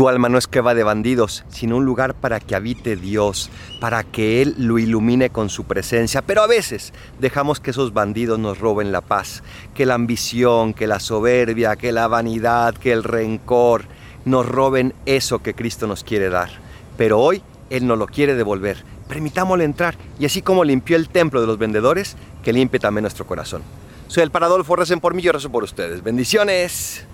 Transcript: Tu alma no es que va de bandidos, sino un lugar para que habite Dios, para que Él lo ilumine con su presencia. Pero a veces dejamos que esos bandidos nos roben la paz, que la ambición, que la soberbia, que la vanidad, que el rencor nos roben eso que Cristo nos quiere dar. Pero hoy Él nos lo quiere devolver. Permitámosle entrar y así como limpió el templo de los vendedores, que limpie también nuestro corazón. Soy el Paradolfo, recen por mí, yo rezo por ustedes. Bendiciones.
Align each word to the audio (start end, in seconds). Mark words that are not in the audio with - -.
Tu 0.00 0.08
alma 0.08 0.30
no 0.30 0.38
es 0.38 0.46
que 0.46 0.62
va 0.62 0.72
de 0.72 0.82
bandidos, 0.82 1.44
sino 1.50 1.76
un 1.76 1.84
lugar 1.84 2.14
para 2.14 2.40
que 2.40 2.54
habite 2.54 2.96
Dios, 2.96 3.50
para 3.80 4.02
que 4.02 4.40
Él 4.40 4.54
lo 4.56 4.78
ilumine 4.78 5.28
con 5.28 5.50
su 5.50 5.64
presencia. 5.64 6.22
Pero 6.22 6.40
a 6.40 6.46
veces 6.46 6.94
dejamos 7.18 7.60
que 7.60 7.72
esos 7.72 7.92
bandidos 7.92 8.38
nos 8.38 8.58
roben 8.58 8.92
la 8.92 9.02
paz, 9.02 9.42
que 9.74 9.84
la 9.84 9.92
ambición, 9.92 10.72
que 10.72 10.86
la 10.86 11.00
soberbia, 11.00 11.76
que 11.76 11.92
la 11.92 12.08
vanidad, 12.08 12.74
que 12.76 12.92
el 12.92 13.04
rencor 13.04 13.84
nos 14.24 14.48
roben 14.48 14.94
eso 15.04 15.40
que 15.40 15.52
Cristo 15.52 15.86
nos 15.86 16.02
quiere 16.02 16.30
dar. 16.30 16.48
Pero 16.96 17.18
hoy 17.18 17.42
Él 17.68 17.86
nos 17.86 17.98
lo 17.98 18.06
quiere 18.06 18.34
devolver. 18.36 18.82
Permitámosle 19.06 19.64
entrar 19.64 19.96
y 20.18 20.24
así 20.24 20.40
como 20.40 20.64
limpió 20.64 20.96
el 20.96 21.10
templo 21.10 21.42
de 21.42 21.46
los 21.46 21.58
vendedores, 21.58 22.16
que 22.42 22.54
limpie 22.54 22.80
también 22.80 23.02
nuestro 23.02 23.26
corazón. 23.26 23.60
Soy 24.08 24.22
el 24.22 24.30
Paradolfo, 24.30 24.76
recen 24.76 25.00
por 25.00 25.12
mí, 25.12 25.20
yo 25.20 25.32
rezo 25.32 25.52
por 25.52 25.62
ustedes. 25.62 26.02
Bendiciones. 26.02 27.04